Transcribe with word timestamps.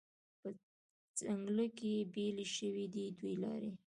په 0.39 0.49
ځنګله 1.19 1.65
کې 1.77 1.91
بیلې 2.13 2.45
شوې 2.55 2.85
دي 2.93 3.05
دوې 3.17 3.33
لارې 3.43 3.71